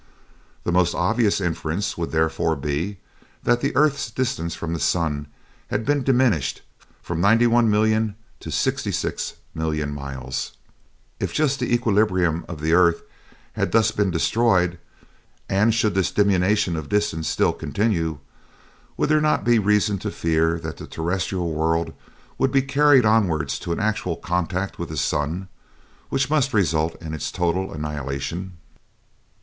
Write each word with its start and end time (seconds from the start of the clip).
The 0.63 0.71
most 0.71 0.95
obvious 0.95 1.39
inference 1.39 1.95
would 1.95 2.09
therefore 2.11 2.55
be 2.55 2.97
that 3.43 3.61
the 3.61 3.75
earth's 3.75 4.09
distance 4.09 4.55
from 4.55 4.73
the 4.73 4.79
sun 4.79 5.27
had 5.67 5.85
been 5.85 6.01
diminished 6.01 6.63
from 7.03 7.21
91,000,000 7.21 8.15
to 8.39 8.49
66,000,000 8.49 9.93
miles. 9.93 10.53
If 11.19 11.29
the 11.29 11.35
just 11.35 11.61
equilibrium 11.61 12.45
of 12.49 12.61
the 12.61 12.73
earth 12.73 13.03
had 13.53 13.71
thus 13.73 13.91
been 13.91 14.09
destroyed, 14.09 14.79
and 15.47 15.71
should 15.71 15.93
this 15.93 16.09
diminution 16.09 16.75
of 16.75 16.89
distance 16.89 17.27
still 17.27 17.53
continue, 17.53 18.17
would 18.97 19.09
there 19.09 19.21
not 19.21 19.43
be 19.45 19.59
reason 19.59 19.99
to 19.99 20.09
fear 20.09 20.59
that 20.61 20.77
the 20.77 20.87
terrestrial 20.87 21.51
world 21.53 21.93
would 22.39 22.51
be 22.51 22.63
carried 22.63 23.05
onwards 23.05 23.59
to 23.59 23.79
actual 23.79 24.15
contact 24.15 24.79
with 24.79 24.89
the 24.89 24.97
sun, 24.97 25.47
which 26.09 26.27
must 26.31 26.55
result 26.55 26.99
in 26.99 27.13
its 27.13 27.29
total 27.31 27.71
annihilation? 27.71 28.53